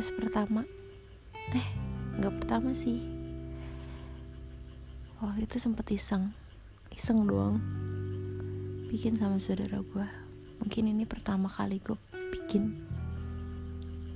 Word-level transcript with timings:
podcast 0.00 0.16
pertama. 0.16 0.64
Eh 1.52 1.68
nggak 2.16 2.40
pertama 2.40 2.72
sih. 2.72 3.04
Waktu 5.20 5.44
itu 5.44 5.60
sempet 5.60 5.92
iseng. 5.92 6.32
Iseng 6.88 7.28
doang. 7.28 7.60
Bikin 8.88 9.20
sama 9.20 9.36
saudara 9.36 9.84
gue 9.84 10.06
mungkin 10.56 10.88
ini 10.88 11.04
pertama 11.04 11.52
kali 11.52 11.84
gue 11.84 12.00
bikin. 12.32 12.80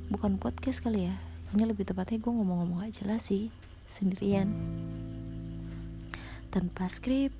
Bukan 0.08 0.40
podcast 0.40 0.80
kali 0.80 1.04
ya. 1.04 1.20
Ini 1.52 1.68
lebih 1.68 1.84
tepatnya 1.84 2.16
gue 2.16 2.32
ngomong-ngomong 2.32 2.80
gak 2.88 3.04
jelas 3.04 3.28
sih. 3.28 3.52
Sendirian. 3.84 4.56
Tanpa 6.48 6.88
skrip. 6.88 7.36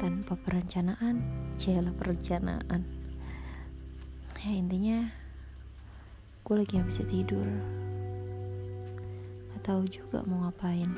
Tanpa 0.00 0.32
perencanaan. 0.40 1.20
Jala 1.60 1.92
perencanaan. 1.92 2.88
Ya 4.40 4.52
intinya 4.56 5.21
gue 6.42 6.54
lagi 6.58 6.78
gak 6.78 6.90
bisa 6.90 7.06
tidur. 7.06 7.46
Atau 9.58 9.86
juga 9.86 10.26
mau 10.26 10.46
ngapain. 10.46 10.90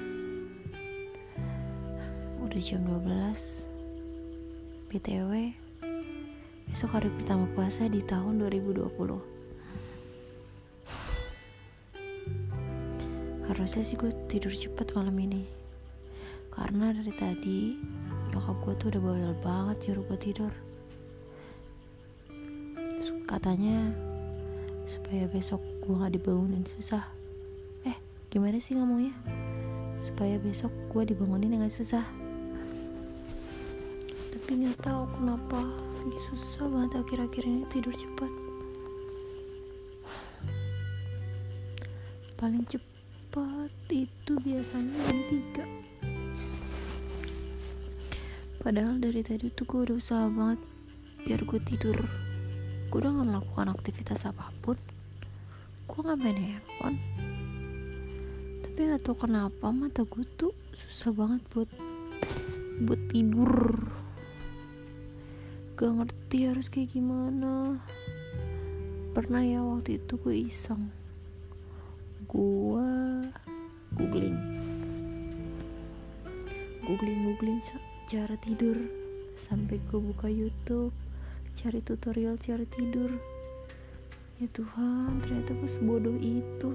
Udah 2.40 2.60
jam 2.60 2.84
12 2.84 3.68
BTW 4.88 5.52
besok 6.70 6.96
hari 6.96 7.10
pertama 7.20 7.44
puasa 7.52 7.86
di 7.86 8.00
tahun 8.02 8.40
2020 8.40 9.34
harusnya 13.54 13.84
sih 13.86 13.94
gue 13.94 14.10
tidur 14.26 14.50
cepet 14.50 14.96
malam 14.96 15.14
ini. 15.20 15.46
Karena 16.50 16.90
dari 16.90 17.12
tadi 17.14 17.60
nyokap 18.32 18.56
gue 18.66 18.74
tuh 18.76 18.86
udah 18.90 19.02
bawel 19.02 19.34
banget 19.42 19.76
nyuruh 19.88 20.04
gue 20.10 20.18
tidur. 20.18 20.52
Katanya 23.24 23.90
supaya 24.84 25.24
besok 25.28 25.60
gue 25.84 25.94
gak 25.96 26.14
dibangunin 26.16 26.64
susah. 26.64 27.04
Eh 27.88 27.96
gimana 28.28 28.60
sih 28.60 28.76
ngomongnya? 28.76 29.12
Supaya 29.96 30.36
besok 30.40 30.72
gue 30.92 31.14
dibangunin 31.14 31.56
dengan 31.56 31.72
susah. 31.72 32.04
Tapi 34.32 34.50
nggak 34.60 34.80
tahu 34.84 35.04
kenapa. 35.16 35.60
Lagi 36.04 36.20
susah 36.32 36.68
banget 36.68 36.92
akhir-akhir 37.00 37.42
ini 37.48 37.62
tidur 37.72 37.94
cepat. 37.96 38.32
Paling 42.36 42.64
cepat 42.68 43.72
itu 43.88 44.32
biasanya 44.44 44.96
jam 45.08 45.20
3 45.64 45.84
padahal 48.64 48.96
dari 48.96 49.20
tadi 49.20 49.52
tuh 49.52 49.68
gue 49.68 49.80
udah 49.92 49.96
usaha 50.00 50.24
banget 50.32 50.56
biar 51.28 51.40
gue 51.44 51.60
tidur 51.68 52.00
gue 52.94 53.02
udah 53.02 53.10
gak 53.10 53.26
melakukan 53.26 53.68
aktivitas 53.74 54.22
apa 54.22 54.54
pun. 54.62 54.78
Gue 55.90 55.98
gak 55.98 56.14
main 56.14 56.38
handphone. 56.38 56.94
Tapi 58.62 58.86
gak 58.86 59.02
tau 59.02 59.18
kenapa 59.18 59.74
mata 59.74 60.06
gue 60.06 60.22
tuh 60.38 60.54
susah 60.86 61.10
banget 61.10 61.42
buat 61.50 61.66
buat 62.86 63.02
tidur. 63.10 63.50
Gak 65.74 65.90
ngerti 65.90 66.38
harus 66.46 66.70
kayak 66.70 66.94
gimana. 66.94 67.82
Pernah 69.10 69.42
ya 69.42 69.66
waktu 69.66 69.98
itu 69.98 70.14
gue 70.14 70.46
iseng. 70.46 70.86
Gue 72.30 72.86
googling. 73.98 74.38
Googling 76.86 77.20
googling 77.26 77.58
cara 78.06 78.38
tidur. 78.38 78.78
Sampai 79.34 79.82
gue 79.90 79.98
buka 79.98 80.30
YouTube 80.30 80.94
cari 81.54 81.78
tutorial 81.80 82.34
cara 82.36 82.66
tidur. 82.66 83.14
Ya 84.42 84.50
Tuhan 84.50 85.22
ternyata 85.22 85.54
gue 85.54 85.70
sebodoh 85.70 86.18
itu. 86.18 86.70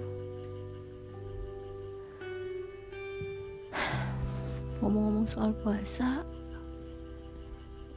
Ngomong-ngomong 4.79 5.27
soal 5.27 5.51
puasa 5.59 6.23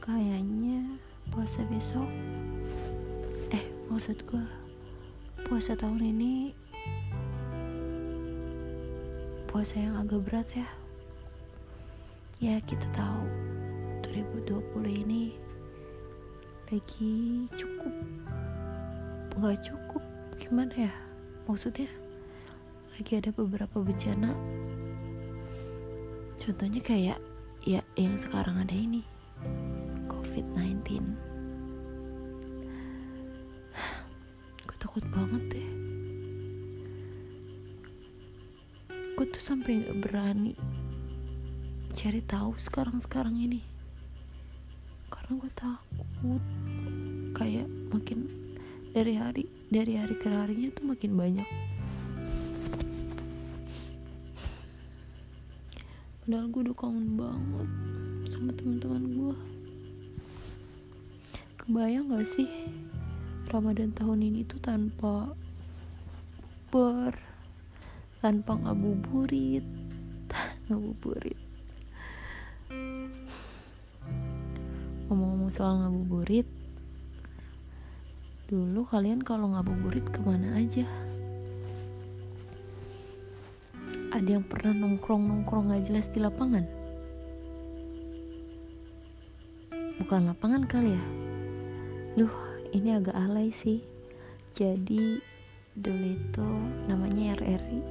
kayaknya 0.03 0.99
puasa 1.31 1.63
besok 1.71 2.11
eh 3.55 3.63
maksud 3.87 4.19
gue 4.27 4.43
puasa 5.47 5.79
tahun 5.79 6.11
ini 6.11 6.51
puasa 9.47 9.79
yang 9.79 9.95
agak 10.03 10.27
berat 10.27 10.49
ya. 10.51 10.67
Ya 12.43 12.59
kita 12.67 12.83
tahu 12.91 13.23
2020 14.11 15.07
ini 15.07 15.42
lagi 16.73 17.45
cukup. 17.53 17.93
Nggak 19.37 19.61
cukup 19.61 20.01
gimana 20.41 20.89
ya? 20.89 20.93
Maksudnya 21.45 21.85
lagi 22.97 23.13
ada 23.13 23.29
beberapa 23.29 23.77
bencana. 23.77 24.33
Contohnya 26.41 26.81
kayak 26.81 27.21
ya 27.61 27.85
yang 27.93 28.17
sekarang 28.17 28.57
ada 28.57 28.73
ini. 28.73 29.05
COVID-19 30.09 30.81
gue 34.65 34.77
takut 34.81 35.05
banget 35.13 35.43
deh. 35.53 35.69
Gue 39.13 39.29
tuh 39.29 39.43
sampai 39.45 39.85
gak 39.85 40.09
berani 40.09 40.57
cari 41.93 42.25
tahu 42.25 42.57
sekarang-sekarang 42.57 43.37
ini 43.37 43.61
karena 45.13 45.31
gue 45.37 45.51
takut 45.53 46.43
kayak 47.37 47.69
makin 47.93 48.25
dari 48.89 49.13
hari 49.13 49.45
dari 49.69 49.93
hari 50.01 50.17
ke 50.17 50.27
harinya 50.29 50.73
tuh 50.73 50.85
makin 50.89 51.13
banyak. 51.13 51.49
Padahal 56.25 56.47
gue 56.49 56.61
udah 56.65 56.77
kangen 56.79 57.09
banget 57.13 57.69
sama 58.25 58.49
teman-teman 58.57 59.03
gue 59.13 59.35
kebayang 61.63 62.11
gak 62.11 62.27
sih 62.27 62.49
Ramadan 63.47 63.95
tahun 63.95 64.19
ini 64.19 64.43
tuh 64.43 64.59
tanpa 64.59 65.31
ber 66.71 67.15
tanpa 68.19 68.59
ngabuburit 68.59 69.63
ngabuburit 70.67 71.52
ngomong-ngomong 75.43 75.59
soal 75.59 75.75
ngabuburit 75.83 76.47
dulu 78.47 78.87
kalian 78.87 79.19
kalau 79.19 79.51
ngabuburit 79.51 80.07
ke 80.07 80.23
mana 80.23 80.55
aja 80.55 80.87
ada 84.15 84.39
yang 84.39 84.47
pernah 84.47 84.71
nongkrong-nongkrong 84.71 85.75
gak 85.75 85.83
jelas 85.91 86.07
di 86.15 86.23
lapangan 86.23 86.63
bukan 89.99 90.31
lapangan 90.31 90.63
kali 90.63 90.95
ya 90.95 91.03
Duh, 92.13 92.29
ini 92.77 92.93
agak 92.93 93.17
alay 93.17 93.49
sih. 93.49 93.81
Jadi 94.53 95.17
dulu 95.73 96.13
itu 96.13 96.45
namanya 96.85 97.33
RRI. 97.41 97.81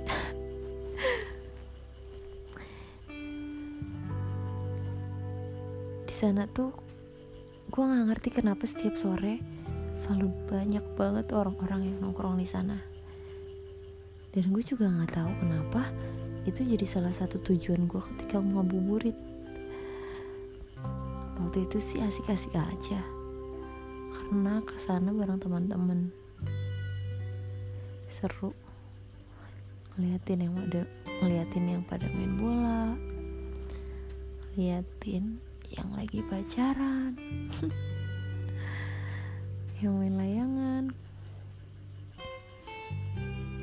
Di 6.07 6.15
sana 6.15 6.47
tuh 6.47 6.92
gue 7.73 7.81
nggak 7.81 8.05
ngerti 8.13 8.29
kenapa 8.37 8.69
setiap 8.69 9.01
sore 9.01 9.41
selalu 9.97 10.29
banyak 10.45 10.85
banget 10.93 11.33
orang-orang 11.33 11.89
yang 11.89 11.97
nongkrong 12.05 12.37
di 12.37 12.45
sana. 12.45 12.77
Dan 14.37 14.53
gue 14.53 14.61
juga 14.61 14.93
nggak 14.93 15.17
tahu 15.17 15.31
kenapa 15.41 15.89
itu 16.45 16.69
jadi 16.69 16.85
salah 16.85 17.17
satu 17.17 17.41
tujuan 17.41 17.89
gue 17.89 18.03
ketika 18.13 18.45
ngabuburit. 18.45 19.17
Waktu 21.41 21.65
itu 21.65 21.81
sih 21.81 22.05
asik-asik 22.05 22.53
aja 22.53 23.01
karena 24.13 24.61
ke 24.61 24.77
sana 24.85 25.09
bareng 25.09 25.41
teman-teman 25.41 26.13
seru 28.13 28.53
ngeliatin 29.97 30.45
yang 30.45 30.53
pada 30.53 30.85
ngeliatin 31.25 31.65
yang 31.65 31.85
pada 31.89 32.05
main 32.13 32.33
bola 32.37 32.93
ngeliatin 34.53 35.41
yang 35.73 35.91
lagi 35.97 36.21
pacaran. 36.29 37.17
Yang 39.83 39.95
main 39.99 40.15
layangan. 40.15 40.85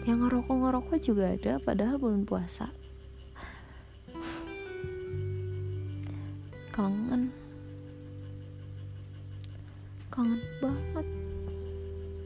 Yang 0.03 0.19
ngerokok-ngerokok 0.27 1.00
juga 1.00 1.31
ada 1.31 1.53
padahal 1.63 1.95
belum 1.95 2.27
puasa. 2.27 2.67
Kangen. 6.75 7.31
Kangen 10.12 10.44
banget. 10.59 11.07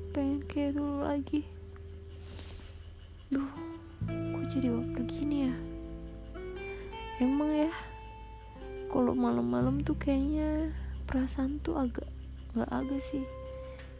Pengen 0.10 0.42
kayak 0.50 0.74
dulu 0.74 1.06
lagi. 1.06 1.46
Duh 3.30 3.54
kok 4.10 4.46
jadi 4.58 4.74
baper 4.74 5.06
gini 5.06 5.50
ya? 5.50 5.56
Emang 7.22 7.54
ya 7.54 7.70
kalau 8.94 9.18
malam-malam 9.18 9.82
tuh 9.82 9.98
kayaknya 9.98 10.70
perasaan 11.10 11.58
tuh 11.66 11.82
agak 11.82 12.06
nggak 12.54 12.70
agak 12.70 13.02
sih. 13.02 13.26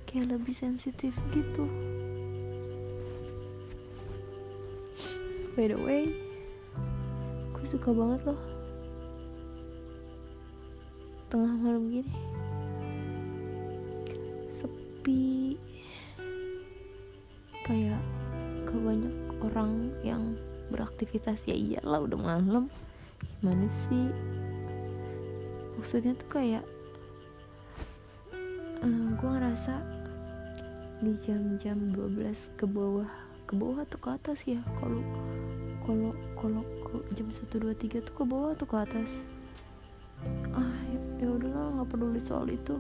Kayak 0.06 0.38
lebih 0.38 0.54
sensitif 0.54 1.18
gitu. 1.34 1.66
By 5.58 5.74
the 5.74 5.82
way 5.82 6.14
gue 7.58 7.66
suka 7.66 7.90
banget 7.90 8.22
loh. 8.30 8.42
Tengah 11.34 11.54
malam 11.58 11.90
gini. 11.90 12.14
Sepi. 14.54 15.58
Kayak 17.66 17.98
gak 18.70 18.78
banyak 18.78 19.16
orang 19.42 19.90
yang 20.06 20.38
beraktivitas. 20.70 21.42
Ya 21.50 21.58
iyalah 21.58 22.06
udah 22.06 22.20
malam. 22.22 22.70
Gimana 23.42 23.66
sih 23.90 24.14
maksudnya 25.84 26.16
tuh 26.16 26.40
kayak 26.40 26.64
uh, 28.32 28.88
eh, 28.88 29.08
gue 29.20 29.30
ngerasa 29.36 29.84
di 31.04 31.12
jam-jam 31.20 31.92
12 31.92 32.24
ke 32.56 32.64
bawah 32.64 33.12
ke 33.44 33.60
bawah 33.60 33.84
atau 33.84 34.00
ke 34.00 34.10
atas 34.16 34.48
ya. 34.48 34.64
Kalau 34.80 35.04
kalau 35.84 36.16
kalau 36.40 36.64
jam 37.20 37.28
1 37.28 37.52
2 37.52 37.76
3 37.76 38.00
tuh 38.00 38.16
ke 38.16 38.24
bawah 38.24 38.56
atau 38.56 38.64
ke 38.64 38.80
atas. 38.80 39.28
Ah 40.56 40.72
ya 41.20 41.28
udahlah 41.28 41.76
nggak 41.76 41.88
peduli 41.92 42.24
soal 42.24 42.48
itu. 42.48 42.80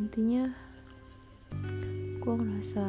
Intinya 0.00 0.48
gue 2.16 2.32
ngerasa 2.32 2.88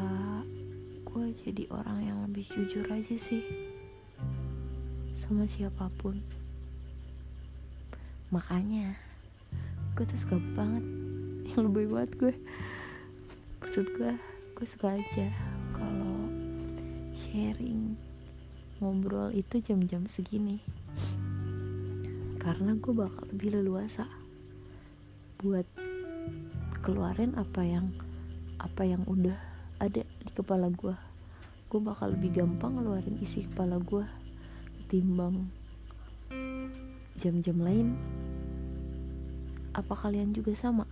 gue 1.03 1.25
jadi 1.43 1.67
orang 1.67 1.99
yang 1.99 2.17
lebih 2.31 2.47
jujur 2.47 2.87
aja 2.87 3.19
sih 3.19 3.43
sama 5.19 5.43
siapa 5.51 5.91
pun 5.99 6.23
makanya 8.33 8.97
gue 9.93 10.09
tuh 10.09 10.17
suka 10.17 10.41
banget. 10.57 10.81
Yang 11.53 11.61
lebih 11.69 11.85
banget 11.93 12.11
gue 12.17 12.33
maksud 13.61 13.85
gue 13.93 14.11
gue 14.57 14.67
suka 14.67 14.97
aja 14.97 15.27
kalau 15.77 16.17
sharing 17.13 17.93
ngobrol 18.81 19.29
itu 19.29 19.61
jam-jam 19.61 20.09
segini. 20.09 20.57
Karena 22.41 22.73
gue 22.73 22.89
bakal 22.89 23.29
lebih 23.29 23.61
leluasa 23.61 24.09
buat 25.37 25.69
keluarin 26.81 27.37
apa 27.37 27.61
yang 27.61 27.93
apa 28.57 28.81
yang 28.81 29.05
udah 29.05 29.37
ada 29.77 30.01
di 30.01 30.31
kepala 30.31 30.71
gue 30.71 30.95
gue 31.67 31.81
bakal 31.81 32.13
lebih 32.15 32.43
gampang 32.43 32.79
ngeluarin 32.79 33.19
isi 33.19 33.43
kepala 33.49 33.81
gue 33.81 34.05
ketimbang 34.79 35.51
jam-jam 37.19 37.57
lain 37.59 37.97
apa 39.73 39.93
kalian 39.97 40.37
juga 40.37 40.53
sama? 40.53 40.85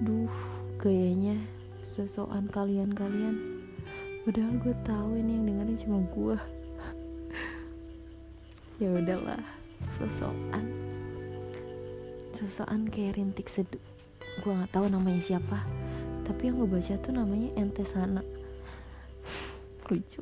Duh 0.00 0.32
kayaknya 0.80 1.36
sosokan 1.84 2.48
kalian-kalian. 2.48 3.64
Padahal 4.24 4.56
gue 4.58 4.74
tahu 4.82 5.20
ini 5.20 5.38
yang 5.38 5.44
dengerin 5.46 5.78
cuma 5.78 5.98
gue 6.10 6.36
ya 8.82 8.88
udahlah 8.90 9.38
sosokan 9.94 10.66
sosokan 12.32 12.88
kayak 12.88 13.16
rintik 13.20 13.48
seduh. 13.48 13.80
Gue 14.44 14.52
nggak 14.52 14.72
tahu 14.72 14.88
namanya 14.92 15.20
siapa. 15.20 15.64
Tapi 16.24 16.52
yang 16.52 16.60
gue 16.60 16.68
baca 16.68 16.94
tuh 17.00 17.12
namanya 17.12 17.48
ente 17.56 17.84
sana. 17.84 18.20
Lucu. 19.88 20.20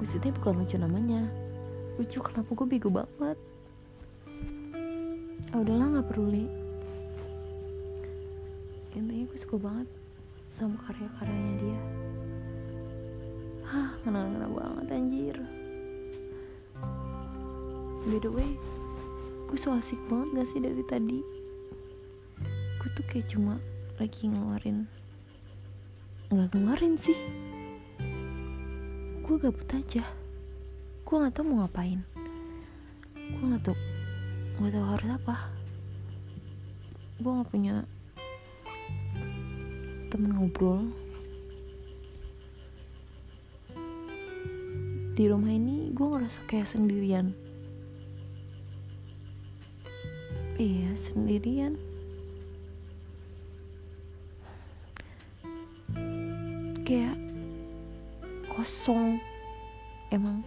Maksudnya 0.00 0.32
bukan 0.40 0.64
lucu 0.64 0.80
namanya. 0.80 1.28
Lucu 2.00 2.24
kenapa 2.24 2.48
gue 2.56 2.66
bego 2.68 2.88
banget 2.88 3.36
ah 5.50 5.58
udahlah 5.58 5.86
nggak 5.98 6.08
perlu 6.10 6.26
li. 6.30 6.46
Intinya 8.94 9.24
gue 9.26 9.38
suka 9.38 9.56
banget 9.58 9.88
sama 10.46 10.78
karya-karyanya 10.86 11.54
dia. 11.58 11.80
Hah 13.66 13.90
ngena-ngena 14.06 14.48
banget 14.50 14.86
anjir. 14.94 15.36
By 18.06 18.18
the 18.22 18.30
way 18.30 18.54
gue 19.50 19.58
so 19.58 19.74
asik 19.74 19.98
banget 20.06 20.30
gak 20.38 20.48
sih 20.54 20.62
dari 20.62 20.84
tadi? 20.86 21.18
Gue 22.78 22.88
tuh 22.94 23.04
kayak 23.10 23.26
cuma 23.34 23.58
lagi 23.98 24.30
ngeluarin 24.30 24.86
nggak 26.30 26.54
ngeluarin 26.54 26.94
sih. 26.94 27.18
Gue 29.26 29.34
gabut 29.34 29.66
aja. 29.74 30.06
Gue 31.02 31.16
nggak 31.18 31.34
tahu 31.34 31.44
mau 31.50 31.66
ngapain. 31.66 32.06
Gue 33.18 33.46
nggak 33.50 33.66
tahu 33.66 33.89
nggak 34.60 34.76
tahu 34.76 34.86
harus 34.92 35.10
apa? 35.16 35.36
Gue 37.16 37.32
nggak 37.32 37.48
punya 37.48 37.74
temen 40.12 40.36
ngobrol. 40.36 40.84
Di 45.16 45.24
rumah 45.32 45.48
ini 45.48 45.88
gue 45.96 46.04
ngerasa 46.04 46.44
kayak 46.44 46.68
sendirian. 46.68 47.32
Iya 50.60 50.92
sendirian. 50.92 51.80
Kayak 56.84 57.16
kosong. 58.52 59.16
Emang. 60.12 60.44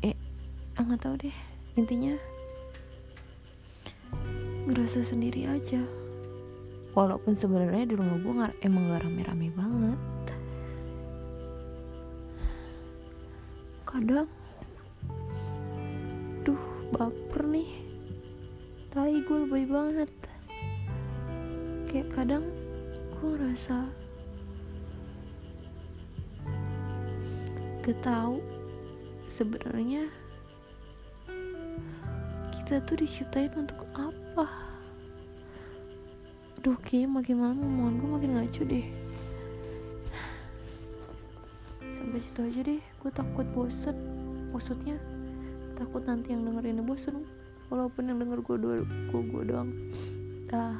Eh 0.00 0.16
nggak 0.80 1.04
tahu 1.04 1.28
deh 1.28 1.57
intinya 1.78 2.18
ngerasa 4.66 5.06
sendiri 5.06 5.46
aja. 5.46 5.78
Walaupun 6.98 7.38
sebenarnya 7.38 7.86
di 7.86 7.94
rumah 7.94 8.18
gue 8.18 8.34
emang 8.66 8.90
gak 8.90 9.06
rame-rame 9.06 9.54
banget. 9.54 10.00
Kadang 13.86 14.26
duh 16.42 16.64
baper 16.90 17.46
nih. 17.46 17.70
Tai 18.90 19.14
gue 19.14 19.38
lebih 19.46 19.70
banget. 19.70 20.10
Kayak 21.86 22.10
kadang 22.18 22.44
gue 23.22 23.32
rasa 23.38 23.86
gak 27.86 27.98
tahu 28.02 28.42
sebenarnya 29.30 30.10
kita 32.68 32.84
tuh 32.84 33.00
diciptain 33.00 33.48
untuk 33.56 33.80
apa? 33.96 34.44
Duh 36.60 36.76
kayaknya 36.84 37.08
makin 37.16 37.36
malam 37.40 37.64
omongan 37.64 37.94
gue 37.96 38.08
makin 38.12 38.30
ngaco 38.36 38.62
deh. 38.68 38.86
Sampai 41.80 42.20
situ 42.20 42.40
aja 42.44 42.60
deh 42.68 42.80
Gue 43.00 43.08
takut 43.08 43.48
bosen. 43.56 43.96
Maksudnya 44.52 45.00
Takut 45.80 46.04
nanti 46.04 46.36
yang 46.36 46.44
dengerin 46.44 46.84
bosen 46.84 47.24
Walaupun 47.72 48.12
yang 48.12 48.20
denger 48.20 48.44
gue, 48.44 48.56
gue, 48.60 49.16
gue 49.16 49.42
doang. 49.48 49.72
Dah 50.52 50.76